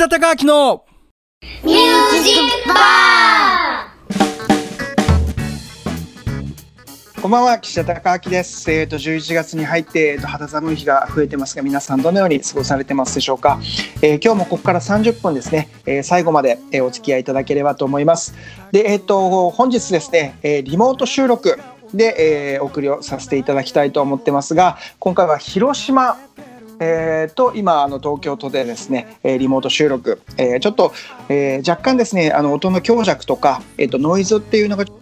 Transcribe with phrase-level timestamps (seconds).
[0.00, 0.86] 田隆明の
[1.62, 3.92] ミュージックバ
[7.20, 8.72] こんばんは岸田隆明です。
[8.72, 13.60] えっ、と11月に入って、えーと肌寒い日が増えてますが、皆さんどのように過ごされてますでしょうか。
[14.00, 18.34] えー今日もここから30分ですね、えー最後まで、えーお付き合いいただければと思います。
[18.72, 21.58] で、えっ、と本日ですね、えーリモート収録
[21.92, 26.16] で、えーお送りをさせていただきたいと思ってますが、今回は広島
[26.80, 30.92] えーと今あの東京都でですね、えーリモート収録、えーちょっと、
[31.28, 34.92] えー若干ですねあの音の強弱とか、えー、とノイズっていうのが聞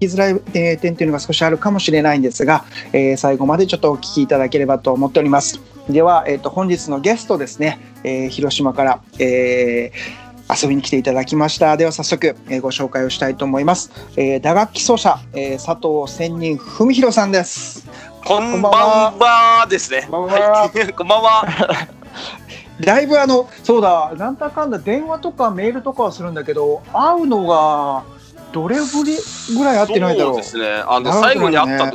[0.00, 0.40] きづらい、
[0.78, 5.60] 点っていうのが少しあるかもしれないんですが、えー最後までちょっとお聞きいただければと思っております。
[5.90, 11.76] では、えー、と本日のゲストですね、えー広島から、えー遊びに来ていただきました。
[11.76, 17.86] では早速、えーご紹介をしたいと思います、えー打楽器奏者、えー佐藤千人文弘さんです。
[18.24, 18.72] こんばん
[19.18, 20.06] はですね。
[20.10, 20.50] こんばんは。
[20.62, 21.44] はい、 こんばんは。
[22.80, 24.12] だいぶあのそうだ。
[24.16, 28.04] なんだかんだ電話とかメールとかはするんだけど会うのが
[28.52, 29.16] どれぶり
[29.56, 30.34] ぐらい会ってないだろう。
[30.34, 30.84] そうですね。
[30.86, 31.20] あの、ね。
[31.20, 31.92] 最後に会ったの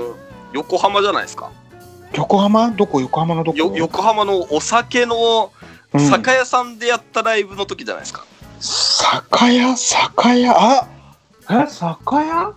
[0.53, 1.49] 横浜じゃないですか。
[2.13, 2.69] 横浜？
[2.71, 2.99] どこ？
[3.01, 3.57] 横浜のどこ？
[3.57, 5.51] よ横浜のお酒の
[5.93, 6.09] うん。
[6.09, 8.25] 酒屋さんでやったライブの時じゃないですか。
[8.59, 9.75] 酒屋？
[9.77, 10.53] 酒屋？
[10.57, 10.87] あ？
[11.49, 11.67] え？
[11.67, 12.51] 酒屋？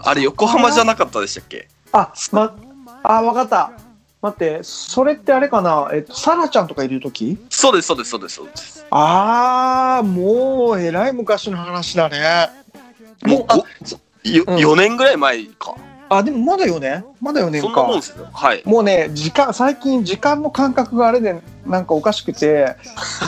[0.00, 1.68] あれ横浜じゃなかったでしたっけ？
[1.92, 2.54] あま
[3.08, 3.72] あわかった。
[4.20, 5.90] 待ってそれってあれかな？
[5.94, 7.38] えっとサラちゃんとかいる時？
[7.48, 8.86] そうですそうですそうですそうです。
[8.90, 12.50] ああもうえらい昔の話だね。
[13.22, 13.64] もうあご
[14.30, 14.56] ようん。
[14.56, 15.74] 4年ぐらい前か。
[16.10, 18.28] あでもまだよねまだよねそんなもんですよ。
[18.32, 18.62] はい。
[18.64, 22.76] もうね時間最近時間の感覚があれでなんかおかしくて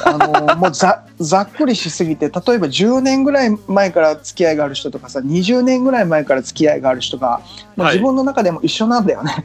[0.05, 7.41] あの もうざざっくりしすぎて例えば10年ぐらい前から付き合いがある人とかさ20年ぐらい前から付き合いがある人が、
[7.77, 9.45] まあ、はい自分の中でも一緒なんだよね。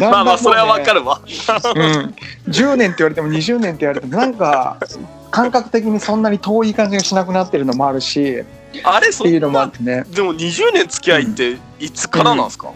[0.00, 1.20] まあまあそれはわかる、るわ。
[1.24, 2.14] うん、
[2.48, 4.76] 10年って言われても20年って言われてもなんか
[5.30, 8.44] 感覚的にそんなに遠い感じがしなくなってるのもあるし
[8.84, 12.72] あれそっていうのんなもあってねでも20年付き合いっていつからなんですか？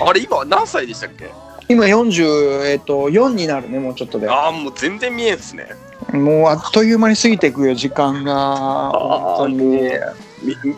[0.00, 1.30] あれ今何歳でしたっけ？
[1.68, 4.28] 今40、えっと4になるねもうちょっとで。
[4.28, 5.68] ああもう全然見えんですね。
[6.12, 9.76] もうあっという間に過ぎていくよ時間が本当にみ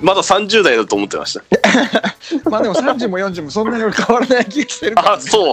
[0.00, 1.42] まだ30代だと思ってました。
[2.50, 5.52] まあでも30も40もそんなに俺変わらない気がしてるから、あ、そう。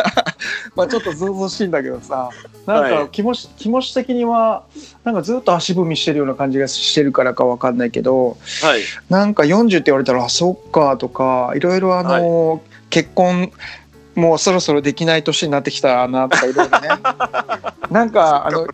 [0.74, 2.30] まあちょっとずうずうしいんだけどさ
[2.66, 4.64] なんはいか気持ち,、気持ち的には
[5.04, 8.80] なんかずっと足踏みしてるような感じがしてるからかわかんないけどはい。
[9.08, 13.52] なんか40って言われたらあそっかとかいろいろあの、結婚
[14.16, 16.88] もうそろそろできない年になってきたなとかいろいろね
[17.90, 18.66] なんかあの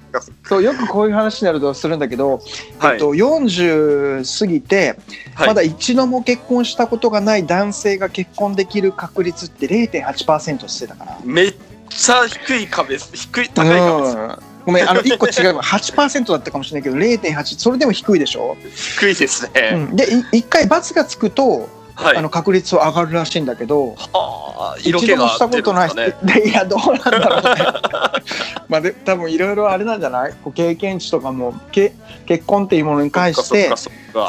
[0.49, 2.41] そうよくこういう話になるとするんだけど、
[2.79, 4.97] はいえっと、40過ぎて
[5.35, 11.19] はい、まだ一度も結婚したことがない男性が結婚できる確率って0.8%ってたから。
[11.25, 11.55] めっ
[11.89, 13.11] ちゃ低い壁です。
[13.15, 14.17] 低い、高い壁です。
[14.17, 18.57] うんごめん、あの1個違うわ8%だったかもしれないけど0.8それでも低いでしょ、
[18.99, 19.73] 低いですうね。
[19.73, 22.17] ん、でい1回×がつくと、はい。
[22.17, 27.65] あの確率は上がるらしいんだけどはあ、色気が一度もしたことないで いやどうなんだろうね。
[28.69, 30.33] まあで多分いろいろあれなんじゃない？
[30.43, 31.93] こう経験値とかもけ
[32.27, 33.71] 結婚っていうものに関して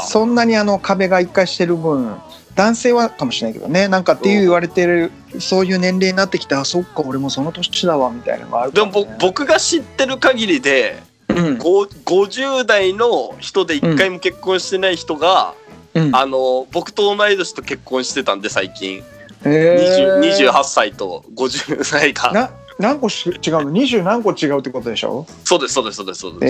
[0.07, 2.16] そんなにあの壁が一回してる分
[2.56, 3.88] 男性はかもしれないけどね。
[3.88, 11.57] なんかっていう言われてるそういう年齢になってきてあそっか俺もその年だわみたいなのがあるでも僕が知ってる限りで、うん。
[11.57, 15.56] ご50代の人で一回も結婚してない人が、
[15.95, 16.15] うん。
[16.15, 19.03] あの僕と同い年と結婚してたんで最近、
[19.43, 20.19] えー。
[20.21, 22.31] 20 28歳と50歳が。
[22.31, 22.49] な
[22.79, 25.25] 何個し違うの？20何個違うってことでしょ？
[25.43, 26.47] そうですそうですそうですそうで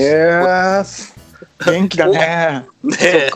[0.85, 1.15] す、
[1.59, 2.65] えー、元気だね。
[2.81, 3.29] ね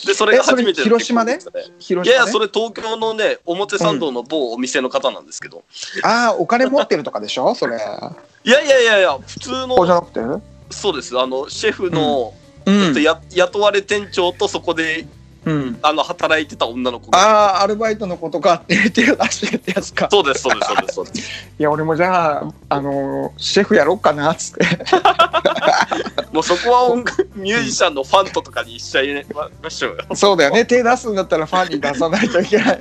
[0.00, 1.38] そでそれが初めてのえそれ広島でね。
[1.78, 5.64] 広島、ね、いやいやそれ東京のね表参道の某お店の方なんですけど、
[6.02, 7.54] ああお金持ってるとかでしょ？
[7.54, 7.76] それ。
[7.76, 11.18] いやいやいやいや普通のじゃなくてうそうです。
[11.18, 12.32] あのシェフの、
[12.70, 12.70] ん。
[12.70, 15.06] えっと、や雇われ店長とそこで
[15.44, 15.78] うん。
[15.82, 17.18] あの働いてた女の子が。
[17.18, 20.08] ああアルバイトのことかって手を出してってやつか。
[20.10, 21.30] そうですそうですそうですそうです。
[21.58, 24.64] いや俺もじゃああのシェフやろうかなっつって。
[26.32, 29.24] もうそこは音楽 ミュージシャンのファンととかにしちゃい
[29.62, 30.16] ましょうよ。
[30.16, 30.64] そうだよね。
[30.64, 32.78] 手出すんだったらファンに出さないといけない。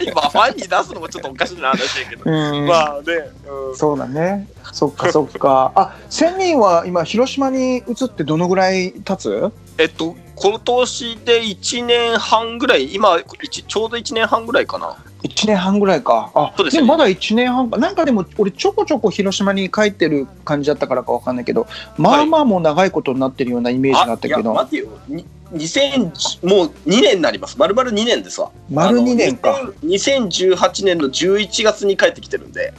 [0.00, 2.22] 今ファンに出すのもちょっとおかしな話だけど。
[2.24, 2.66] うん。
[2.66, 3.30] まあね、
[3.70, 3.76] うん。
[3.76, 4.48] そうだね。
[4.72, 5.72] そっかそっか。
[5.76, 9.52] あ千人は今広島に移ってどのぐらい経つ？
[9.78, 14.96] えっと今年で1年半ぐらい今一ちょうど1年半ぐらいかな。
[15.22, 16.30] 1年半ぐらいか。
[16.34, 16.82] あそうですね。
[16.82, 17.76] もまだ1年半か。
[17.76, 21.66] なんかでも俺ちょこちょこ広島に帰ってる感じだったからかわかんないけど
[21.96, 24.30] まあまあもう長いことになってるようなイメージがあったけい。
[24.32, 24.88] やど待てよ。
[25.08, 27.56] に2000もう2年になります。
[27.58, 28.50] 丸々2年ですわ。
[28.70, 29.58] 丸2年か。
[29.60, 32.72] あの2000 2018年の11月に帰ってきてるんで。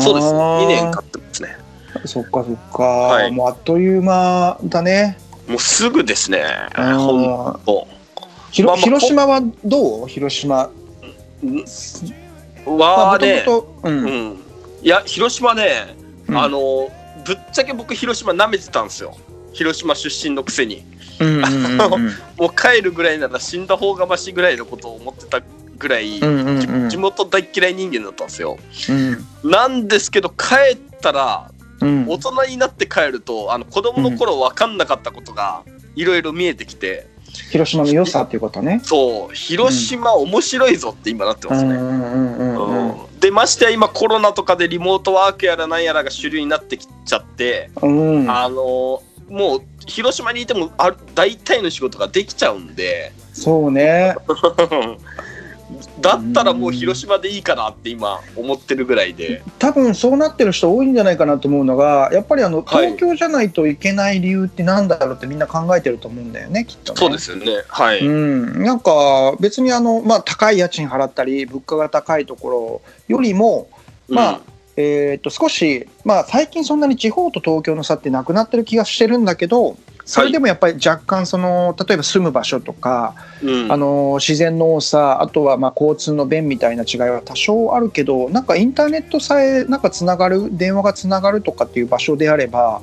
[0.00, 0.32] そうです。
[0.32, 1.56] 2年経ってますね。
[2.04, 3.30] そっかそっか、はい。
[3.32, 5.18] もうあっという間だね。
[5.50, 6.42] もうすぐですね。
[6.78, 7.88] うんほんと。
[8.52, 10.06] ひろまあまあ広島はどう？
[10.06, 10.70] 広島。
[12.66, 13.44] まあはね、
[13.82, 14.40] うんうん。
[14.82, 15.96] いや、広島ね、
[16.28, 16.88] うんあの、
[17.24, 19.16] ぶっちゃけ僕、広島舐めてたんですよ。
[19.52, 20.84] 広島出身のくせに。
[22.38, 25.40] もう帰るぐらいなら死んだ方がましぐらいのことを思ってた
[25.78, 26.20] ぐらい、
[26.88, 28.58] 地元大嫌い人間だったんですよ。
[28.88, 31.50] うんなんですけど、帰ったら、
[31.80, 32.08] うん。
[32.08, 35.62] 大人になって帰ると、あの子供の頃分かんなかったことが
[35.96, 37.06] いろいろ見えてきて、
[37.50, 38.80] 広島の良さっていうことね。
[38.84, 41.76] そう、広島面白いぞって今なってますね。
[43.20, 48.30] でましてや今コロナとかでリモートワークやらなんやらが主流になってきちゃって、うん。
[48.30, 53.12] あのもう広島にいてもある大体の仕事ができちゃうんで。
[53.32, 54.14] そうね。
[56.00, 62.86] だったらもう広島でいいかなって今思ってるぐらいで、多分そうなってる人多いんじゃないかなと思うのがやっぱりあのはい。
[62.90, 66.98] 東京じゃないといけない理由ってなんだろうってみんな考えてると思うんだよねきっとね。
[66.98, 67.46] そうですよね。
[67.68, 73.68] はい、うん、なんか別にあの、まあ、高い家賃払ったり物価が高いところよりも、
[74.08, 74.40] まあ
[74.76, 83.72] えー、と少し、まあ、最近そんなに地方と東京の差ってなくなってる気がしてるんだけどそれでもやっぱり若干その例えば住む場所とか、うん。
[83.72, 92.82] あの自然の多さあとはまあ交通の便みたいな違いは多少あるけどなんかインターネットさえなんかつながる電話がつながるとかっていう場所であればも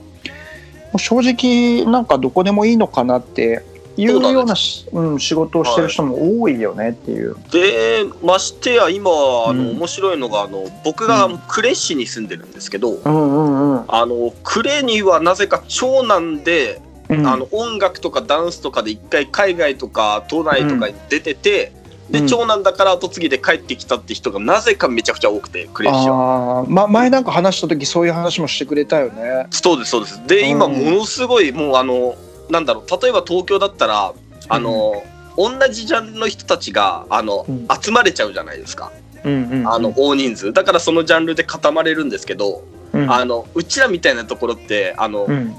[0.95, 3.63] う正直なんかどこでもいいのかなって
[3.97, 7.35] いうようなし、うん、仕事をしてる人も多いよねっていう。
[7.51, 9.77] でましてや今あの、うん。
[9.77, 13.85] 面白いのがあの僕が呉市に住んでるんですけど、うんうんうん。
[13.87, 21.71] あの呉にはなぜか長男でうんあの音楽とかダンスとかで一回海外とか都内とかに出てて、
[22.09, 26.65] でうん長男だから後継ぎで帰ってきたって人がなぜかめちゃくちゃ多くてクレッシュは。
[26.67, 29.47] ま、前なんか話した時そういう話もしてくれたよね。
[29.51, 30.27] そうですそうです。
[30.27, 32.15] で今うんものすごいもうあの
[32.49, 34.13] なんだろう例えば東京だったら
[34.49, 35.03] あの、
[35.37, 38.91] 同じジャンルの人たちがあの、うん集まれちゃうじゃないですか
[39.23, 40.53] あの大人数。
[40.53, 43.11] だからそのジャンルで固まれるんですけど、うん。
[43.11, 45.47] あのうちらみたいなところってあの、うん。
[45.47, 45.55] 違う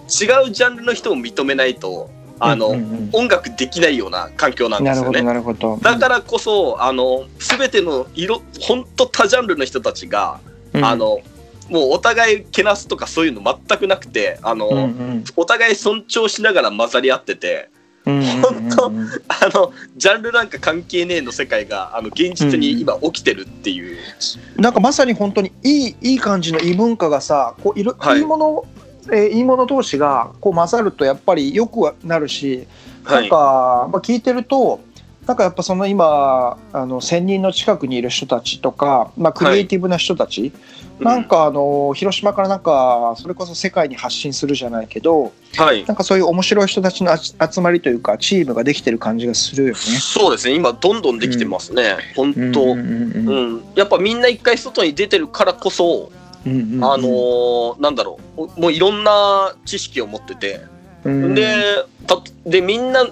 [0.50, 2.10] ジャンルの人を認めないと
[2.40, 2.68] あの、
[3.12, 5.22] 音楽できないような環境なんですよね。
[5.22, 5.78] なるほど。
[5.82, 10.40] だからこそあの全ての色本当多ジャンルの人たちが、
[10.72, 10.84] うん。
[10.84, 11.20] あの
[11.68, 15.24] もうお互いけなすとかそういうの全くなくてあの、うんうん。
[15.36, 17.70] お互い尊重しながら混ざり合ってて
[18.08, 18.90] 本当あ
[19.52, 23.98] のジャンルなんか関係ねえの世界があの現実に今起きてるっていう、
[24.56, 28.20] なんかまさに本当にいいいい感じの異文化がさこういる、はい。
[28.20, 28.64] い、いもの、
[29.12, 32.66] えーいいもの同士がこう混ざるとやっぱりよくはなるし
[33.04, 34.80] なんか、まあ、聞いてると
[35.26, 40.52] なんかやっぱその今あの1,000人の近くにいる人たちとか、まあ、クリエイティブな人たち、
[41.00, 45.84] なんかあの広島からなんかそれこそ世界に発信するじゃないけどうんはい。
[45.86, 49.74] なんかそういう面白い人たちの集集まりというかチームができてる感じがするよね。
[49.76, 50.54] そうですね。
[50.54, 53.64] 今どんどんできてますね、本当、ううんんうん。
[53.74, 56.10] やっぱみんな一回外に出てるからこそ、
[56.46, 58.60] うんうんあのーなんだろう。
[58.60, 60.60] もういろんな知識を持ってて、
[61.04, 61.34] うん。
[61.34, 61.46] で
[62.06, 63.06] たでみんな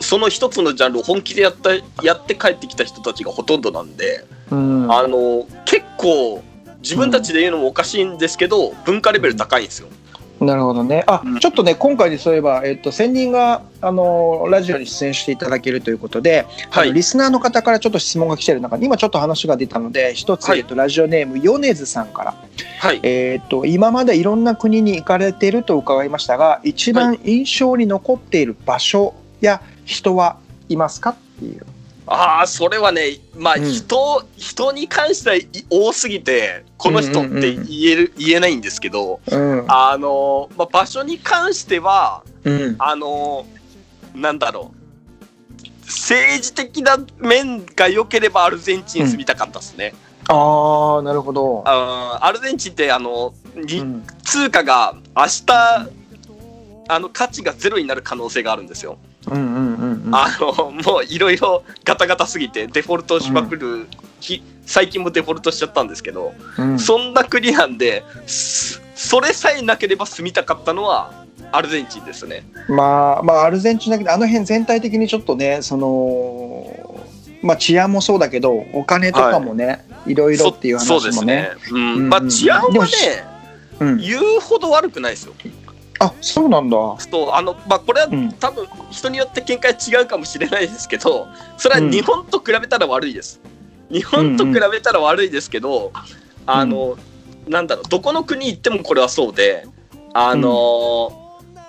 [0.00, 1.70] その一つのジャンルを本気でやった
[2.02, 4.92] やって帰ってきた人たちがほとんどなんで、うん。
[4.92, 6.42] あの結構
[6.82, 9.88] 自分たちで言うのもおかしいんですけど、文化レベル高いんですよ。
[10.40, 11.04] なるほどね。
[11.06, 11.38] あ、うん。
[11.38, 20.58] ちょっとね、今回でそういえば、えっと、専人が、あの、ラジオに出演していただけるということで、あのリスナーの方からちょっと質問が来てる中で、今ちょっと話が出たので、一つ、はい。
[20.58, 22.34] えっと、ラジオネーム、米津さんから、
[22.80, 31.10] はい、えっと、今までいろんな国に行かれていると伺いましたが、一番印象に残っている場所や人はいますか？
[31.10, 31.64] っていう。
[32.12, 39.64] ああそれはねまあうん人、人に関してはい多すぎてこの人って言える、言えないんですけどうん。
[39.68, 42.76] あの、まあ、場所に関してはうん。
[42.78, 43.46] あの
[44.14, 44.82] なんだろう
[45.86, 49.94] 政治的な面が良ければアルゼンチン住みたかったですね。
[50.28, 51.62] ああ、なるほど。
[51.66, 53.34] アルゼンチンってあの
[54.24, 55.88] 通貨が明日
[56.88, 58.98] あの価値がゼロになる可能性があるんですよ。
[59.30, 60.14] うんうんうんうん。
[60.14, 63.86] あのもういろいろガタガタすぎてデフォルトしまくる、
[64.20, 72.44] き最近もデフォルトしちゃったんですけど、うんそんな国なんですそれさえなければ住みたかったのはアルゼンチンですね。
[72.68, 77.00] まあ、まあ、アルゼンチンだけど、あの辺全体的にちょっとね、その、
[77.42, 81.50] まあ、治安もそうだけど、お金とかもね、い、ろいろっていうそそうで話もね。
[81.62, 81.80] すね。
[81.80, 82.92] うんうんまあ治安でもはね
[83.80, 85.34] うん、言うほど悪くないですよ。
[86.00, 86.76] あ、そうなんだ。
[86.98, 93.40] そうあのまあこれはうん、多分人によって見解違うかもしれないですけどそれは日本と比べたら悪いです。
[93.90, 95.92] 日本と比べたら悪いですけど、
[96.46, 96.96] あの、
[97.46, 99.66] なんだろうどこの国行ってもこれはそうで
[100.14, 101.22] あのー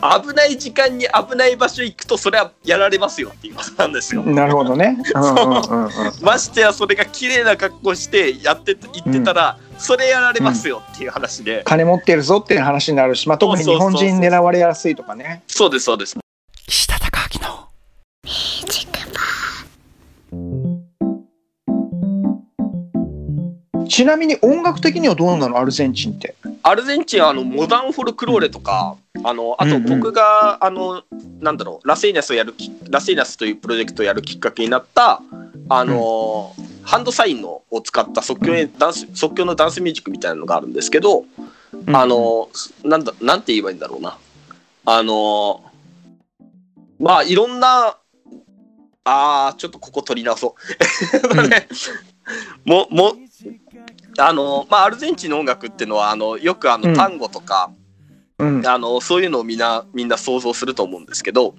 [0.04, 4.22] 危ない時間に危ない場所行くとそれはやられますよっていうことなんですよ。
[4.24, 4.98] なるほどね。
[5.16, 15.44] うんうんうんうんましてやそれが綺麗な格好してやって行ってたら、それやられますよっていう話で、金持ってるぞっていう話になるし、まあ、特に日本人狙われやすいとかね。
[15.46, 16.18] そうですそうです。
[16.66, 17.68] 岸田隆明の
[23.90, 25.58] ちなみに音楽的にはどうなの？
[25.58, 26.34] アルゼンチンって。
[26.64, 31.04] アルゼンチンはあのモダンフォルクローレとか、あのあと僕が、あの
[31.42, 35.22] なんだろうラセイナスをやるきラセイナスというプロジェクトをやるきっかけになった
[35.68, 41.26] あの、ハンドサインのを使った即興ダンス即興のダンスミュージックみたいなのがあるんですけど、
[41.88, 42.50] あの
[42.84, 44.18] なんだなんて言えばいいんだろうな。
[44.86, 45.64] あの
[47.00, 47.98] まあいろんな
[49.06, 50.56] あーちょっとここ取り直そ
[51.34, 51.48] う。
[51.48, 51.68] ね
[52.66, 53.16] もも
[54.18, 56.82] あのまあ、アルゼンチンの音楽っていうのはあのよくあうん。
[56.82, 57.72] の単語とか、
[58.38, 58.68] うん。
[58.68, 61.56] あのそういうのをみんなみんな想像すると思うんですけど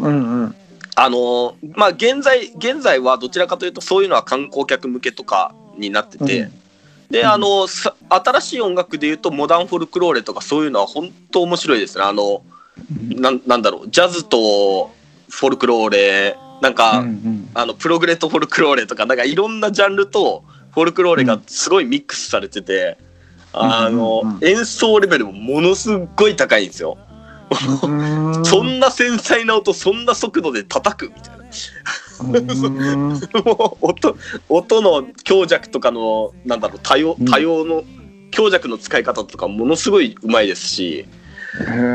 [0.00, 0.56] うんうん
[0.96, 6.52] あの、まあ、現在現在はどちらかというとそういうのは観光客向けとかになってて、うん。
[7.10, 7.26] でうん。
[7.26, 12.04] あのさ新しい音楽でいうとモダンフォルクローレとかそういうのは本当面白いですね。
[12.04, 12.42] あの
[13.14, 13.90] なんなんだろう。
[13.90, 14.90] ジャズと
[15.28, 16.36] フォルクローレ。
[16.62, 22.96] なんか、うんあのプログレとフォルクローレとかなんかいろんなジャンルとフォルクローレがすごいミックスされてて、
[23.52, 26.98] あの、うんうんうん演奏レベルもものすごい高いんですよ。
[28.44, 31.44] そんな繊細な音そんな速度で叩くみたいな。
[32.20, 33.10] うん。
[33.44, 34.16] もう音
[34.48, 37.26] 音の強弱とかのなんだろう多様うん。
[37.26, 37.84] 多様の
[38.30, 41.06] 強弱の使い方とかものすごいうまいですし、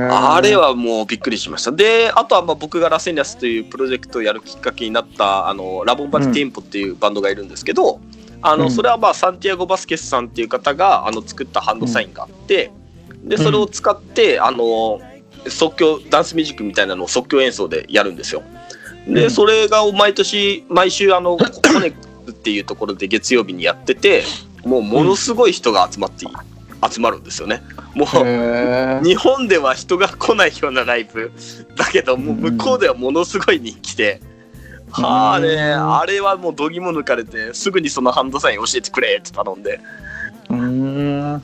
[0.10, 1.72] あれはもうびっくりしました。
[1.72, 8.00] で、あとはまあ僕がラセニアスというプロジェクトをやるきっかけになったあのラボンバティテンポっていうバンドがいるんですけど、
[8.42, 8.72] あのうん。
[8.72, 12.72] それはまあサンティアゴ・バスケスさんっていう方があの作ったハンドサインがあって、
[13.24, 15.00] でそれを使ってあの
[15.48, 18.44] 即興ダンスミュージックみたいなのを即興演奏でやるんですよ。
[19.08, 19.32] で、うん。
[19.32, 24.24] それが毎年毎週あのコネクトっていうところで月曜日にやってて、
[24.64, 26.28] もうものすごい人が集まって、
[26.90, 27.62] 集まるんですよね。
[27.96, 31.32] もう日本では人が来ないようなライブ
[31.76, 34.32] だけどもう向こうではものすごい人気で、うん
[34.92, 39.80] はあねあれはもう度肝抜かれてすぐにそのハンドサイン教えてくれって頼んで。
[40.50, 41.42] うん。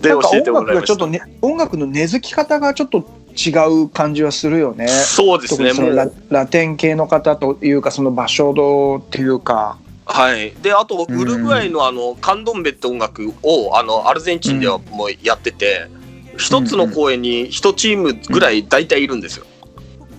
[0.00, 0.86] で教えてもらいました。
[0.86, 3.50] 楽がちょっとね音楽の根付き方がちょっと違
[3.82, 4.88] う感じはするよね。
[4.88, 9.78] そうです特にそのラねもうラテン系の方というかその場所どっていうか。
[10.06, 15.88] はいであとうんウルグアイのあのカンドンベって音楽をあのアルゼンチンではもうやってて
[16.36, 19.46] 一つの公演に一チームぐらい大体いるんですよ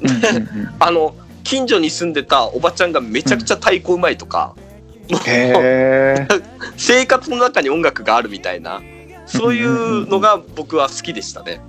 [0.79, 4.53] あの近所に住んでたおばちゃんがめちゃくちゃ太鼓うまいとか、
[5.25, 6.27] へえ。
[6.75, 8.81] 生活の中に音楽があるみたいな
[9.25, 11.62] そういうのが僕は好きでしたね。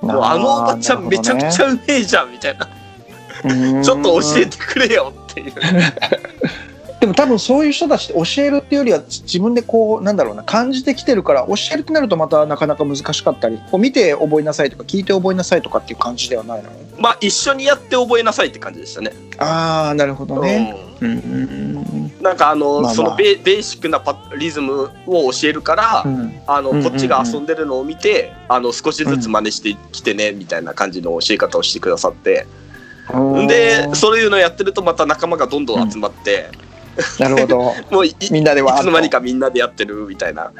[0.00, 5.52] もうあのおばちゃんめちゃくちゃうめえじゃんみたいな、ゃちょっと教えてくれよっていう。
[7.00, 19.12] でも多分そういう人たちって教えるっていうよりは自分でこうなんだろうな感じてきてるから教えるってなるとまたなかなか難しかったりこう見て覚えなさいとか聞いて覚えなさいとかっていう感じではないのまあ一緒にやって覚えなさいって感じでしたね。
[19.38, 20.76] ああなるほどね。
[20.86, 22.94] うん、なんかあの、まあまあ。
[22.94, 26.40] そのベベーシックなパリズムを教えるから、うん。
[26.46, 26.90] あのうんうんうん。
[26.90, 32.46] こっちが遊んでるのを見てあの少しずつ真似してきてねみたいな感じの教え方をしてくださって、
[33.12, 36.50] うんでそういうのやってるとまた仲間がどんどん集まって、
[37.18, 37.74] なるほど。
[37.90, 38.82] もういいみんなでわーっと。
[38.84, 40.52] つの間にかみんなでやってるみたいな。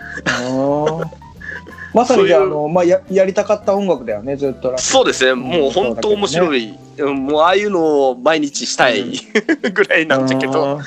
[1.93, 5.35] まさにじゃああの、まあ、ややりたかった音楽だよねずっとそうですね。
[5.35, 6.81] もう本当面白い、うん
[7.25, 9.05] もうああいうのを毎日したい。
[9.73, 10.81] ぐらいなんだけど、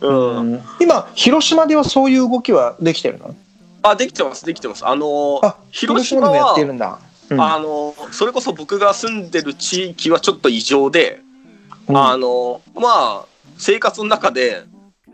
[0.00, 0.36] うん。
[0.36, 0.62] うん。
[0.80, 3.34] 今広島ではそういう動きはできてるの？
[3.82, 4.86] あできてますできてます。
[4.86, 6.98] あのあ広島でもやっはてるんだ、
[7.30, 7.40] うん。
[7.40, 11.20] あのそれこそ僕が住んでる地域はちょっと異常で、
[11.88, 11.96] うん。
[11.96, 13.24] あのまあ
[13.56, 14.62] 生活の中で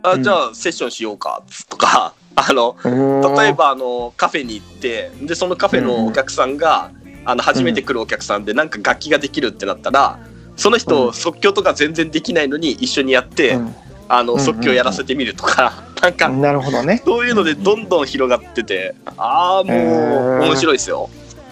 [0.02, 0.22] あうん。
[0.22, 6.90] じゃあセッションしようかとかあの例えばあのカフェに行ってでそのカフェのお客さんが、
[7.24, 10.18] あの初めて来るお客さんでなんか楽器ができるってなったら
[10.56, 11.12] その人、うん。
[11.12, 13.74] 即興とか全然できないのに一緒にやって、うん。
[14.06, 15.72] あのうん即興やらせてみるとか、
[16.02, 17.02] なんかなるほどね。
[17.04, 21.08] そういうのでどんどん広がっててああもう面白いですよ。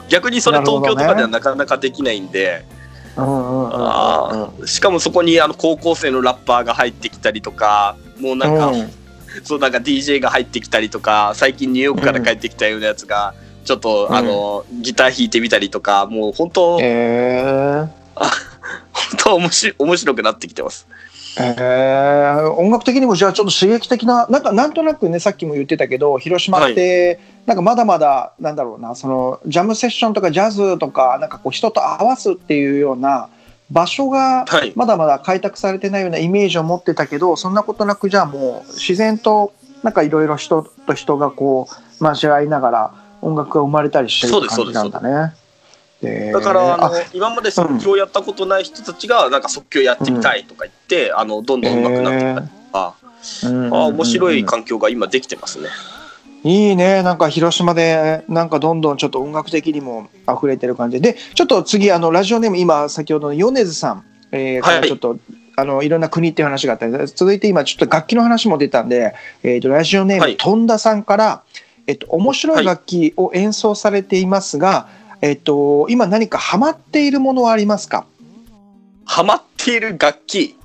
[0.08, 2.64] 逆にそれ東京とかではなかなかできないんで、
[4.66, 8.90] しかもそこにあの高校生のラッパーが入ってきたりとかもうなんか、うん
[9.44, 13.34] そうなんか DJ が入ってきたりとか最近ニューヨークから帰ってきたようなやつが
[13.64, 14.16] ちょっと、うん。
[14.16, 18.30] あのギター弾いてみたりとかもう本当、へえ本
[19.18, 20.86] 当面白い面白くなってきてます。
[21.38, 33.28] えー、音楽的にもじゃあちょっと刺激的ななんかなんとなくねさっきも言ってたけど広島って、なんかまだまだなんだろうなそのジャムセッションとかジャズとかなんかこう人と合わすっていうような
[33.72, 34.72] 場所がはい。
[34.76, 39.52] まだまだ開拓されてないようなイメージを持ってたけどそんなことなくじゃあもう自然と
[39.82, 41.68] なんかいろいろ人と人がこ
[42.00, 45.34] う交わりながら音楽が生まれたりしてる感じなんだね。
[46.02, 52.94] でだから、ああの、今まで即興やったことない人たちが、なんか即興やってみたいとか言って、あの、どんどん上手くなってたりとか、
[53.44, 55.68] うんあ面白い環境が今できてますね。
[56.44, 57.02] いいね。
[57.02, 61.00] なんか広島でなんかどんどんちょっと音楽的にも溢れてる感じ。
[61.00, 65.18] ででちょっと次あのラジオネーム今先ほどの米津さん、えーからはいちょっと、
[65.54, 66.86] あのいろんな国っていう話があった。
[66.86, 70.36] り続いて今ちょっと楽器の話も出たんで、えー、とラジオネーム、はい。
[70.36, 71.42] とんださんから、
[71.86, 74.88] えっと面白い楽器を演奏されていますが、
[75.20, 78.06] えっと今何かハマっているものはありますか？
[79.04, 80.56] ハマっている楽器。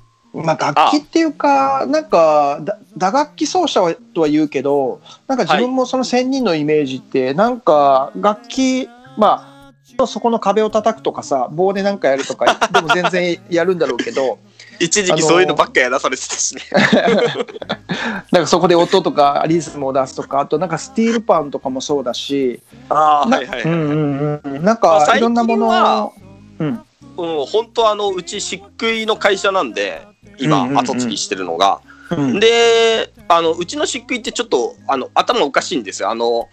[0.44, 14.38] まあ、楽器っていうかなんかだ打楽器奏者はとは言うけどなんか自分もその仙人のイメージって、なんか楽器まあそこの壁を叩くとかさ棒でなんかやるとか でも全然やるんだろうけど
[14.78, 16.62] 一時期そういうのばっかやらされてたしね。
[18.30, 23.62] なんかそこで音とかリズムを出すとかあとなんかスティールパンとかもそうだし、ああ、なはいはい。
[23.62, 24.76] うんうんうん、なんまあ
[25.06, 26.12] かいろんなもの
[26.60, 26.80] うん
[27.18, 30.06] うん、本当あの、うち漆喰の会社なんで、
[30.38, 31.80] 今、後継ぎしてるのが。
[32.10, 32.40] うん。
[32.40, 36.10] で、あの、うちの漆喰ってちょっと、あの、頭おかしいんですよ。
[36.10, 36.48] あの、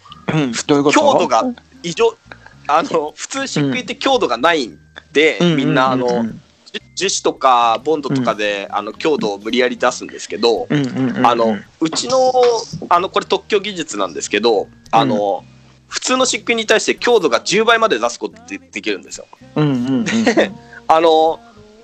[0.92, 1.44] 強度が
[1.84, 2.16] 異常、
[2.68, 4.78] あの、普通漆喰って強度がないん
[5.14, 6.26] で、みんな、あの、
[6.96, 10.68] 樹脂とかボンドとかで、あの強度を無理やり出すんですけど、
[11.24, 12.34] あのうちの
[12.90, 15.44] あのこれ特許技術なんですけどあの、
[15.88, 19.28] 普通の漆喰に対して強度が10倍まで出すことってできるんですよ。
[20.88, 21.40] あの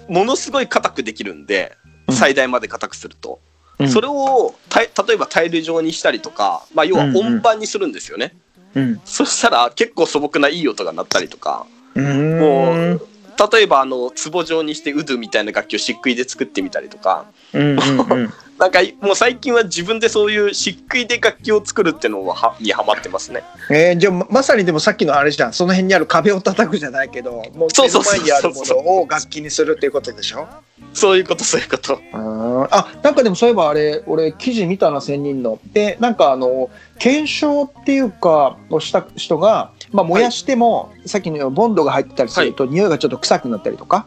[0.08, 1.81] ものすごい硬くできるんでうん
[2.12, 3.40] 最大まで硬くすると、
[3.80, 3.90] うん。
[3.90, 8.36] それをた例えばタイル状にしたりとか、まあ、要は音盤にするんですよね、
[8.76, 9.02] うん。
[9.06, 11.66] そしたら結構素朴ないい音が鳴ったりとか
[11.96, 12.40] うん。
[12.40, 13.08] もう
[13.52, 18.34] 例えばあの壺状にしてウドゥみたいな楽器を漆喰で作ってみたりとかうんうんうん。
[18.62, 23.42] なんかもう最近は自分でそういう漆喰で楽器を作るっていうのはにハマってますね。
[23.72, 25.54] えー、じゃあままさにでもさっきのあれじゃん。
[25.54, 27.44] その辺にある壁を叩くじゃないけどもう
[27.82, 30.48] 目の前にあるものを楽器にするっていうことでしょ？
[30.94, 32.00] そういうことそういうこと。
[32.14, 35.58] うんあなんかでもそういえばあれ俺記事見たな仙人の。
[35.74, 44.06] でなんかあの検証っていうかをした人が、まあ、燃やしても、さっきのようにボンドが入ってたりすると、匂いがちょっと臭くなったりとか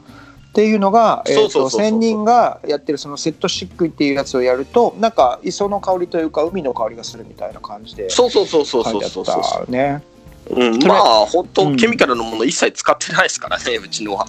[0.55, 9.71] っていうのが、えーそうそうそうそうと仙人がやってるそのセットシックっていうやつをやるとなんか磯の香りというか海の香りがするみたいな感じでそうそうそうそうそうそうそう。
[9.71, 10.01] ね。
[10.49, 14.27] うん、まあ本当、うんケミカルのもの一切使ってないですからねうちのは。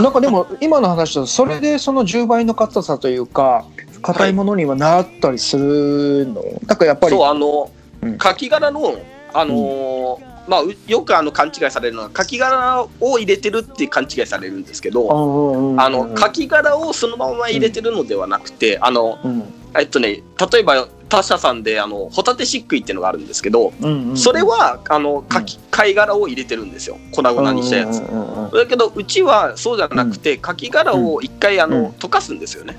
[0.00, 3.66] なんかでも今の話だとそれでその10倍の硬さというか
[4.00, 8.94] 硬いものにはなったりするの、なんかやっぱりそうあの、うんカキ殻の
[9.34, 9.97] あのー
[10.48, 19.54] まあうよくあの勘違いされるのはカキ殻を入れてるって勘違いされるんですけど、ああのカキ殻をそのまま入れてるのではなくて、あのうん。
[19.78, 26.98] えっとね例えば他社さんであのホタテ漆喰っていうのがあるんですけど、うんうんそれはあのカキ貝殻を入れてるんですよ。
[27.12, 28.00] 粉々にしたやつ。
[28.00, 31.86] だけどうちはそうじゃなくて、カキ殻を一回あの、うん。
[31.90, 32.78] 溶かすんですよね。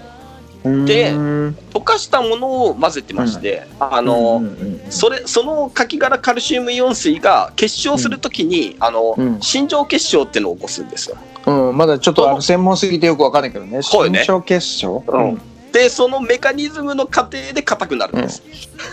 [0.63, 1.57] うんでうん。
[1.71, 9.41] 溶かしたものを混ぜてまして、あの、うんうんそれそのカキ殻カルシウムイオン水が結晶するときに、あの、うん。
[9.41, 11.17] 心状結晶っていうのを起こすんですよ。
[11.45, 13.81] うんまだちょっと専門すぎてよくわかんないけどね。
[13.81, 14.19] そうよね。
[14.23, 15.03] 心象結晶？
[15.07, 15.41] うん。
[15.71, 18.21] でそのメカニズムの過程で硬くなるん。
[18.21, 18.43] です。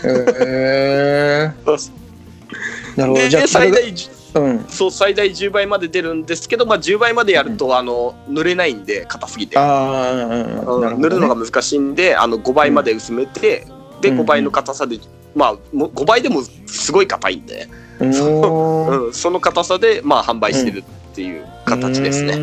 [0.03, 1.51] へえ
[2.95, 3.23] なるほど。
[3.23, 4.65] でじゃあ最大じうん。
[4.69, 10.95] そう最大10倍まで出るんですけど、まあ、10倍までやると、あの塗れないんで硬すぎて、ああうんね。
[10.97, 13.67] 塗るのが難しいんであの5倍まで薄めて、
[14.01, 14.99] でうん5倍の硬さで、
[15.35, 17.67] まあもう5倍でもすごい硬いんで、
[17.99, 19.09] おーう。
[19.09, 22.33] ん、その硬さでまあ販売してるっていう形ですね。
[22.33, 22.39] うー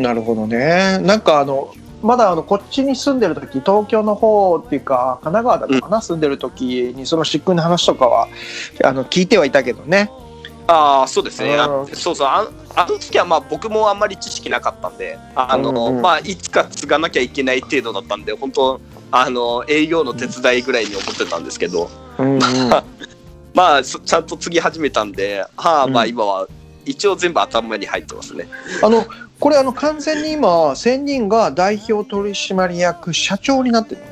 [0.00, 0.02] ん。
[0.02, 0.98] なるほどね。
[1.02, 8.28] なんかあのまだあのこっちに住んでる時東京の方っていうか神奈川だったかな、住んでる時にその漆喰の話とかは
[8.84, 10.10] あの聞いてはいたけどね。
[10.70, 11.58] ああそうですね。
[11.94, 18.80] そうそうああの時はまあ僕もあんまり知識なかったんで、あの、うんうんまあいつか継がなきゃいけない程度だったんで、本当
[19.10, 22.40] あの営業の手伝いぐらいに思ってたんですけど、うんうん
[23.52, 26.46] まあそちゃんと継ぎ始めたんで、はあまあうん今は
[26.84, 28.46] 一応全部頭に入ってますね。
[28.80, 29.04] あの
[29.40, 34.02] これあの完全に今仙人が代表取締役社長になってる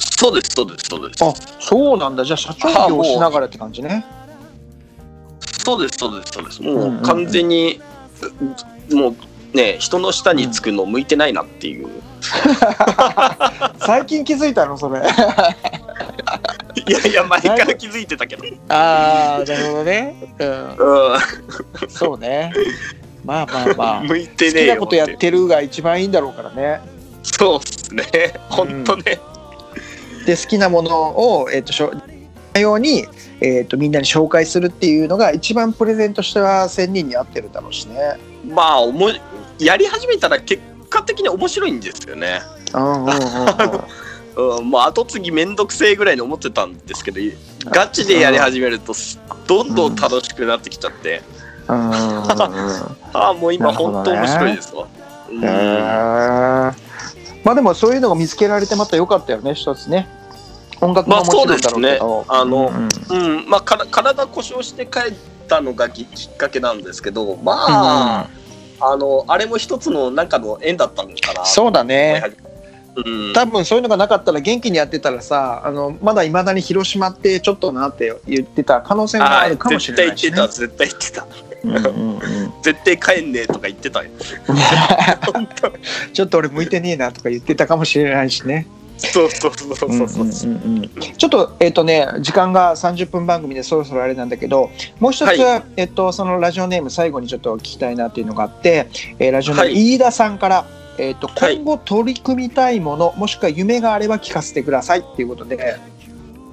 [0.00, 1.24] そうですそうですそうです。
[1.24, 4.04] あそうなんだじゃあ社長業をしながらって感じね。
[5.64, 6.62] そうですそうですそうです。
[6.62, 7.02] もうんうんううん。
[7.02, 7.80] 完全に、
[8.92, 11.88] もうね人の下につくの向いてないなっていう。
[13.78, 15.00] 最近気づいたのそれ。
[16.86, 18.44] いやいや前から気づいてたけど。
[18.68, 20.78] ああなるほどね、うん、う
[21.88, 22.52] そうね。
[23.24, 24.02] まあまあまあ。
[24.02, 26.80] ん 向いて好ねえよきなことやってるが一番いいんだろうからね。
[27.22, 28.34] そうっすね。
[28.48, 29.20] 本当ね、
[30.26, 30.90] で好きなもの
[31.40, 31.92] を、えー、としょ
[32.60, 33.06] ように、
[33.40, 38.18] えー、とみんなに紹介するっていうのが一番プレゼントしては1000人に合ってるだろうしね。
[38.48, 39.10] まあおも
[39.58, 42.40] やり始めたら結果的に面白いんですよね。
[42.74, 47.20] うんまあ後継ぎめんどくせえぐらいに思ってたんですけど
[47.66, 51.22] ガチでやり始めるとすどんどん楽しくなってきちゃって、
[51.68, 51.92] うん
[53.12, 54.86] ああもう今本当面白いですわ、
[57.44, 60.08] まあでもそういうのが見つけられてまた良かったよね一つね
[60.82, 61.98] 音楽ももちろんだろうけど、まあそうですね。
[62.28, 62.72] あの
[63.10, 63.36] うんうん。
[63.38, 63.48] うん。
[63.48, 65.02] まあから体故障して帰っ
[65.48, 68.28] たのがききっかけなんですけどまあ、
[68.80, 71.44] あのあれも一つの中の縁だったのかな。
[71.44, 72.22] そうだね。
[72.94, 81.26] うん、多分そういうのがなかったら元気にやってたらさあのまだいまだに広島ってちょっとなって言ってた可能性もああるかもしれないし、ね、絶対言ってた絶対言ってた。
[81.64, 82.20] うんうんうん。
[82.62, 84.10] 絶対帰んねえとか言ってたよ。
[86.12, 88.66] ちょっと俺向いてねえなとか言ってたかもしれないしね。
[89.10, 90.28] そうそうそうそうそう。
[91.16, 98.88] ちょっとえっ、とね時間が30分番組でそろそろあれなんだけどもう一つ、はえっとそのラジオネーム最後にちょっと聞きたいなっていうのがあって、
[99.18, 99.94] えーラジオネームはい。
[99.94, 100.66] 飯田さんから、
[100.98, 101.56] えっとはい。
[101.56, 105.78] 今後取り組みたいもの、もしくは夢があれば聞かせてくださいっていうことで、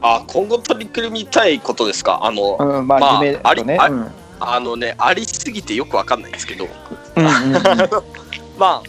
[0.01, 2.19] あ今後取り組みたいことですか？
[2.23, 3.77] あの、うん、まあ、まあ夢とね。
[3.79, 4.11] ありうん。
[4.41, 6.67] あのねありすぎてよくわかんないですけど。
[8.57, 8.81] ま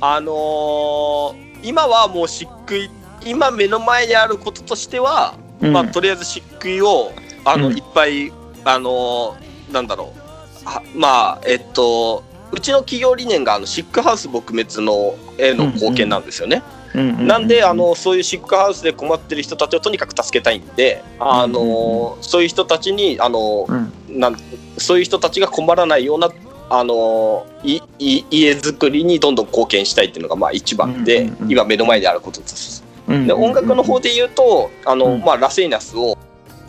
[0.00, 2.90] ああのー今はもう漆喰
[3.24, 5.72] 今目の前にあることとしては、うん。
[5.72, 7.12] まあとりあえず漆喰を
[7.44, 7.76] あの、うん。
[7.76, 8.32] いっぱい
[8.64, 10.68] あのーなんだろう。
[10.68, 16.62] はまあえっとうちの企業理念があのシックハウス撲滅のへの貢献なんですよね。
[16.94, 23.92] うううなんであのそういうシックハウスで困ってる人たちをとにかく助けたいんで、あのそういう人たちにあのうん。
[24.08, 24.36] なん
[24.78, 26.30] そういう人たちが困らないような
[26.70, 32.84] あのいい家づくりにどんどん貢献したいっていうのがまあ一番で、今目の前であることです。
[33.08, 35.20] うんで音楽の方で言うとあの、うん。
[35.20, 36.18] まあ、ラセイナスを、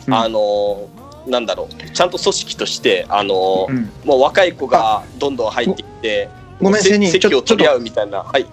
[0.06, 0.14] うん。
[0.14, 0.88] あの
[1.26, 3.90] なんだろうちゃんと組織としてあの、うん。
[4.04, 6.28] もう若い子がどんどん入ってきて
[6.60, 8.22] ごめん席を取り合うみたいな。
[8.22, 8.46] はい。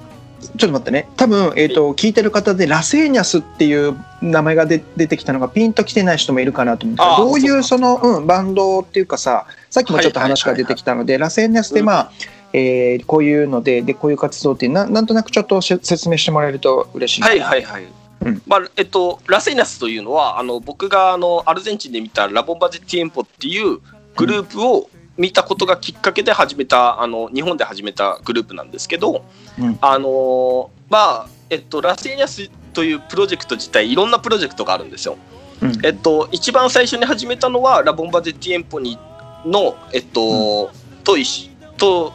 [0.57, 1.09] ちょっと待ってね。
[1.15, 12.11] 多分、えー、と聞いてる方でラセーニャスっていう名前が出出てきたのがピンときてない人もいるかなと思うんですけあーどどういうそその、うん、バンドっていうかささっきもちょっと話が出てきたので、ラセーニャスってまあ、
[12.55, 17.83] えーこういうのででこういう活動ってななんとなくちょっとし説明してもらえると嬉しいなはいはいはい。
[18.21, 18.41] うん。
[18.47, 23.79] まあえっと、ラセイナスというのはあの僕があのアルゼンチンで見たラボンバゼティエンポっていう
[24.15, 29.25] グループを見たことがきっかけで始めたあの日本で始めたグループなんですけど、
[29.59, 29.77] うん。
[29.81, 35.17] あのまあえっと、ラセイナスというプロジェクト自体いろんなプロジェクトがあるんですよ。
[35.61, 35.85] うん。
[35.85, 38.97] えっと、一番最初に始めたのはラボンバゼティエンポに
[39.45, 40.71] の、えっと
[41.03, 42.13] と一緒と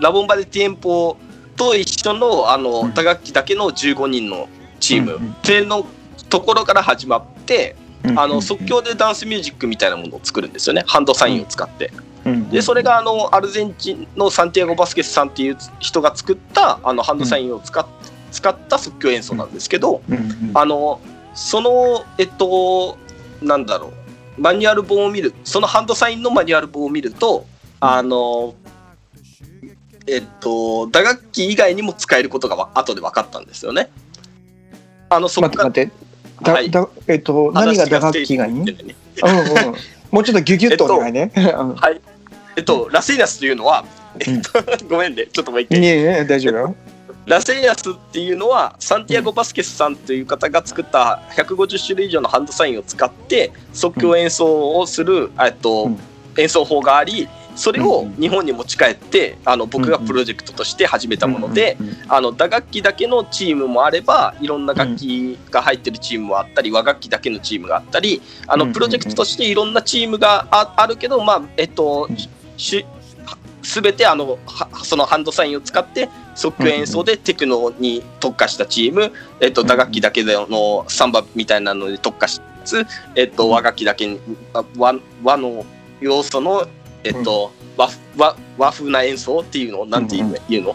[0.00, 1.16] ラボンバゼティエンポ
[1.56, 2.94] と一緒のあの、うん。
[2.94, 4.48] 打楽器だけの15人の
[4.80, 5.32] チーム、うんうん。
[5.32, 5.86] っていうの
[6.28, 10.84] ところから始まって、うんあの即興でダンスミュージックみたいなものを作るんですよね。
[10.86, 11.92] ハンドサインを使って。
[12.24, 17.86] うんでそれがあのアルゼンチンのサンティアゴ・バスケスさんっていう人が作ったあのハンドサインを使っ
[18.30, 20.02] 使った即興演奏なんですけど、
[20.54, 21.00] あの
[21.34, 22.96] そのえっと
[23.42, 23.92] なんだろう。
[24.40, 25.34] マニュアル本を見る。
[25.42, 27.44] そのハンドサインのマニュアル本を見ると
[27.80, 28.54] あの
[30.08, 33.90] えっと打楽器以外にも使えることがわ後で分かったんですよね。
[35.10, 36.04] あのそ待こからって待っ
[36.40, 36.44] て。
[36.44, 36.70] だ、はい。
[36.70, 39.74] だえっ、と何が打楽器以外に、うんうん、
[40.10, 41.32] もうちょっとギュギュッとお願いね。
[41.36, 41.74] うん。
[41.74, 42.00] はい。
[42.56, 43.84] えっと、ラセイナスというのは、
[44.18, 44.50] えっと、
[44.90, 45.78] ごめんね、ちょっともう一回。
[45.78, 46.74] いえいえ大丈夫よ。
[47.26, 55.98] ラセイナスっていうのは、サンティアゴ・バスケスさんという方が作った150種類以上のハンドサインを使って、即興演奏をする、えっとうん。
[56.38, 61.76] 演奏法があり、それをうん日本に持ち帰って、あの僕がプロジェクトとして始めたもので、
[62.08, 72.16] あの打楽器だけのチームもあればいろんな楽器が入ってるチームもあったり、和楽器だけのチームがあったりあのプロジェクトとしていろんなチームがああるけど、まあえっとうん。
[72.58, 72.84] し
[73.62, 84.20] すべてあのはそのハンドサインを使って即興演奏でテクノに特化したチーム、えっと、うん打楽器だけでのサンバみたいなのに特化したやつ、えっと、和楽器だけに
[84.54, 85.64] あ和和の
[86.00, 86.66] 要素の、
[87.04, 90.70] えっと和和和風な演奏っていうのをなんて言うの,、言うの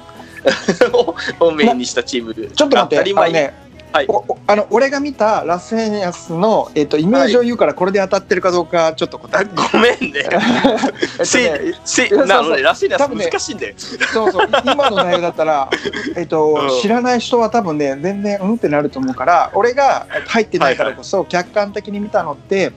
[0.99, 2.33] ををメインにしたチーム。
[2.33, 3.53] ちょっと待って、があのね、
[3.93, 4.05] はい。
[4.07, 10.25] おおあの俺が見たラスエニアスの、えっとイメージを言うからこれで当たってるかどうかちょっと答えて、ごめんね。
[10.25, 12.27] えっとせねせいやそうそう。
[12.27, 13.75] なので、らしいです多分ね難しいんで。
[13.77, 15.69] そうそう今の内容だったら、
[16.17, 16.81] えっとうん。
[16.81, 22.71] 知らない人は多分ね全然うんってなると思うから俺が入ってないからこそ客観的に見たのって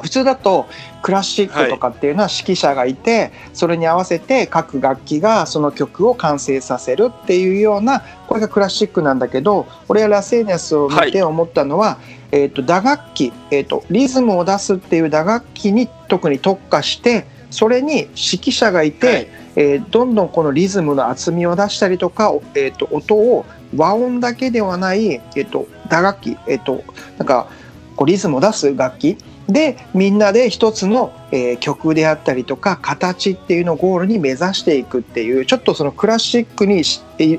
[0.00, 0.66] 普通だと
[1.02, 11.98] クラシックとかっていうのは指揮者がいて、それに合わせて各楽器がその曲を完成させるっていうようなこれがクラシックなんだけど俺はラセーニャスを見て思ったのは、
[12.30, 19.28] えっと打楽器、えっとリズムを出すっていう打楽器に特に特化してそれに指揮者がいて、はい。
[19.54, 23.44] えーどんどんこのリズムの厚みを出したりとか、おえー、と音を
[23.76, 26.82] 和音だけではない、えー、と打楽器、えー、と
[27.18, 27.48] なんか
[27.96, 29.18] こうリズムを出す楽器
[29.52, 36.82] でみんなで一つの、えー曲であったりとか形っていうのをゴールに目指していくっていうちょっとそのクラシックに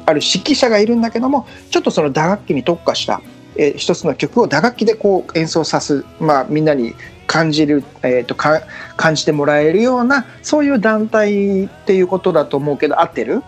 [0.06, 3.22] ある指揮者がいるんだけどもちょっとその打楽器に特化した、
[3.56, 6.94] えー一つの曲を打楽器でこう演奏さす、まあ、みんなに
[7.26, 8.62] 感じる、えー、とか
[8.98, 13.42] 感じてもらえるようなそういう団体っていうことだと思うけど合ってる？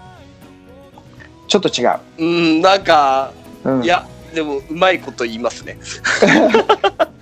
[1.47, 1.99] ちょっと違う。
[2.17, 3.31] うん、なんか、
[3.63, 5.77] うん、いや、でも、うまいこと言いますね。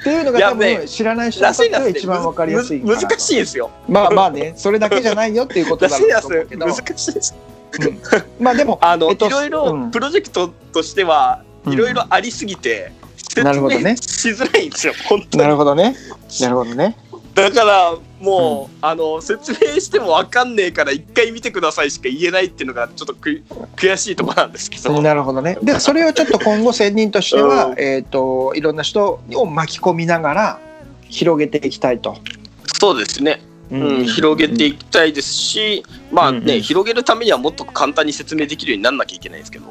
[0.01, 3.71] っていうのが多分知らない人にとっては一番わかりやすい難しいんですよ。
[3.87, 7.33] まあまあねそれだけじゃないよっていうことだろうと思うけど難しいです。
[7.79, 7.99] うん
[8.39, 15.43] まあでも あの、えっといろいろうんプロジェクトとしては、うんいろいろありすぎて、説明なるほどねしづらいんですよ、本当に。
[15.43, 15.95] なるほどね
[16.41, 16.97] なるほどね
[17.35, 23.41] だから、もう、あの、説明してもわかんねえから、一回見てくださいしか言えないっていうのが、ちょっとく
[23.75, 25.01] 悔しいところなんですけど。
[25.01, 30.59] なるほどねでそれをちょっと今後専任としては、うんえっ、といろんな人を巻き込みながら
[31.09, 32.17] 広げていきたいと、
[32.79, 33.41] そうですね。
[33.73, 39.65] うん、広げていきたいですし、まあね、うんうん広げるためにはもっと簡単に説明できるようにならなきゃいけないんですけど。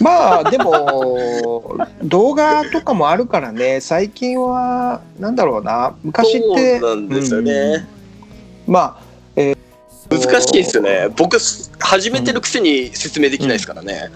[0.00, 7.52] まあでも動画とかもあるからね 最近はなんだろうな昔ってそうなんですよね。
[7.52, 8.00] うん
[8.66, 9.10] まあ
[10.10, 11.08] 難しいですよね。
[11.16, 14.10] 僕、始めてるくせに説明できないですからね。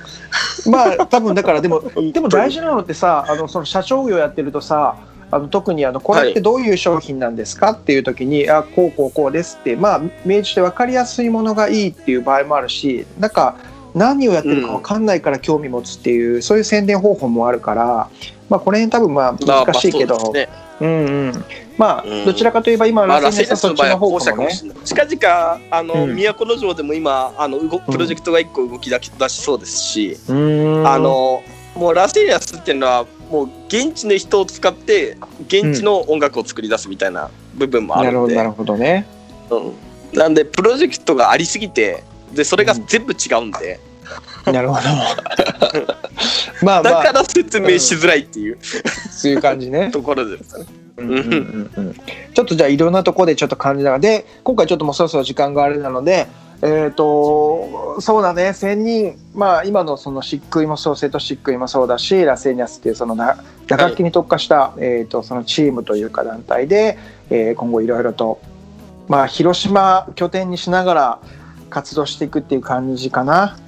[0.67, 1.83] まあ多分だからでも
[2.13, 4.97] でも大事なのってさあのその社長業やってるとさ
[5.35, 13.57] あの特にあのこれってどういう商品なんですかっていう時に、あこうこうこうですってまあ明示して分かりやすいものがいいっていう場合もあるしなんか
[13.95, 18.11] 何をやってるか分かんないから興味持つっていう、そういう宣伝方法もあるから、
[18.49, 20.33] まあ、この辺多分まあまあ難しいけど、まあそ
[20.81, 21.45] うんうん。
[21.79, 22.25] まあ、うん。
[22.25, 24.49] どちらかといえば今まあ、ララセネスそっちのかも。
[24.85, 26.17] 近々、あの、うん。
[26.17, 30.33] 都城でも今、あの、動プロジェクトが一個動き出しそうですし、あ
[30.99, 31.43] の、
[31.77, 39.07] もうラセイナスっていうのは、もう現地の人を使って、現地の音楽を作り出すみたいな部分もあるんで、なるほどなるほどね。
[39.51, 40.19] うん。
[40.19, 43.81] なんで、プロジェクトがありすぎて、で、それが全部違うんで、
[44.53, 44.81] なるほど。
[46.63, 48.59] まあまだかあら説明しづらいっていう。
[49.11, 49.91] そういう感じね。
[49.93, 50.67] ところです。
[50.97, 51.95] うんうんうんうん。
[52.35, 54.01] ちょっとじゃあいろんなところでちょっと感じながら。
[54.01, 56.29] で今回ちょっともうそろそろ時間があれなので
[56.65, 66.99] えっ、とそうだね1000人まあ今のその漆喰もそう瀬戸漆喰もそうだしラセーニャスっていうそのな打楽器に特化した、えー、とそのチームというか団体で、
[67.29, 68.41] えー今後いろいろと
[69.09, 71.19] まあ広島拠点にしながら
[71.69, 73.59] 活動していくっていう感じかな。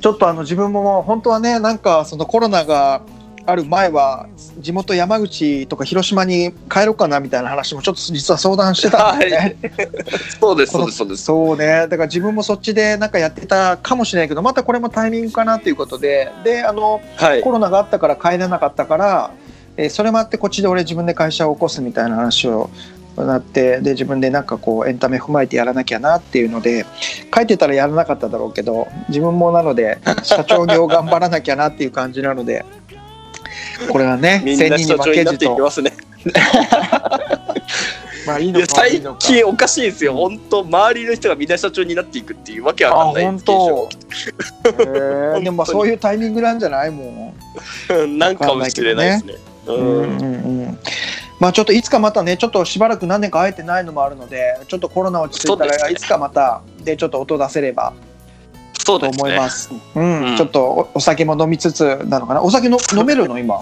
[0.00, 3.02] ちょっとあの自分ももう本当はねなんかそのコロナが
[3.46, 4.28] ある前は
[4.58, 9.56] 地元山口とか広島に帰ろうかなみたいな話もちょっと実は相談してたんだよね。
[10.40, 11.24] そうです、そうです、そうです。
[11.24, 17.50] そうねだから自分もそっちでなんかやってたかもしれないけどまたこれもタイミングかなっていうことでであのはいコ。
[17.50, 19.30] ロナがあったから帰れなかったから、
[19.76, 22.70] えーそれもあってこっちで俺自分で会社を起こすみたいな話を
[23.16, 26.84] なってで自分でなんかこうエンタメ踏まえてやらなきゃなっていうので
[27.34, 32.64] 書いてたらやらなかっただろうけど自分もなので社長業頑張らなきゃなっていう感じなので
[33.90, 35.92] これはねみんな1000人になっていきますね。
[38.26, 43.88] まあいいの最近おかしいですよ、本当、周りの人がみんな社長になっていくっていうわけわかあんない本当。
[45.40, 46.90] でもまあそういうタイミングなんじゃない？
[46.90, 47.34] もん
[47.88, 49.34] 象なんかもしれないですね。
[49.66, 49.76] うん。
[49.76, 50.36] うんうんう
[50.70, 50.78] ん。
[51.38, 57.92] まあちょっといつかまたねちょっとしばらく何年か会えてないのもあるのでちょっとコロナ落ち着いたらいつかまたでちょっと音出せれば
[58.86, 59.22] とそうですね。
[59.22, 59.70] 思います。
[59.94, 60.30] うん。
[60.30, 60.36] うん。
[60.36, 62.42] ちょっとおお酒も飲みつつなのかな。
[62.42, 63.60] お酒の飲めるの今？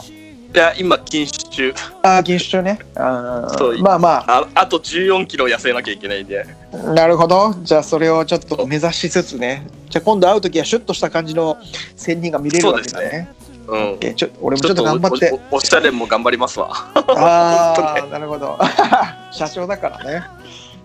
[0.55, 1.49] いや、今、禁酒。
[1.49, 1.75] 中。
[2.03, 2.79] ああ禁酒中ね。
[2.95, 3.49] あ
[3.81, 4.49] まあまあ。
[4.55, 6.47] あと14キロ痩せなきゃいけないんで。
[6.73, 7.55] あなるほど。
[7.63, 9.67] じゃあそれをちょっと目指しつつね。
[9.91, 11.57] じゃあ今度会う時はシュッとした感じの
[11.97, 13.29] 仙人が見れるわけだそうでね。
[13.67, 13.83] うん。
[13.83, 15.41] オッケーちょ俺もちょっと頑張って。
[15.51, 16.69] おしゃれも頑張りますわ。
[16.95, 18.57] あ本あなるほど。
[19.33, 20.23] 社長だからね。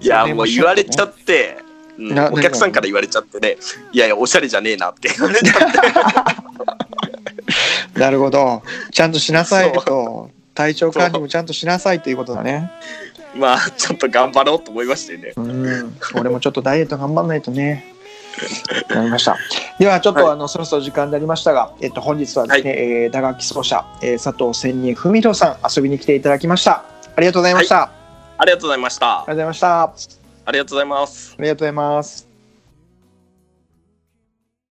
[0.02, 1.58] いや、もう言われちゃって、
[2.00, 3.58] うんなお客さんから言われちゃってね、
[3.92, 5.72] いやいや、おしゃれじゃねえなって言われちゃっ
[7.94, 8.00] て。
[8.00, 8.64] なるほど。
[8.92, 10.32] ちゃんとしなさいと。
[10.56, 12.72] 体調管理もちゃんとしなさいということだね。
[13.36, 15.34] まあちょっと頑張ろうと思いましてね。
[15.36, 15.98] うん。
[16.16, 17.94] 俺もちょっとダイエット頑張んないとね。
[18.90, 19.38] わかりました。
[19.78, 26.84] ではちょっと、はいあのそろそろ時間になりましたが、えっと本日はですね、えー打楽器奏者、えー佐藤千人文人さん遊びに来ていただきました。
[27.16, 27.84] ありがとうございました。
[27.84, 27.92] あ
[28.38, 29.06] ありがとうございました。
[29.06, 30.19] りがとうございました。
[30.50, 31.36] ありがとうございます。
[31.38, 32.29] ありがとうございます。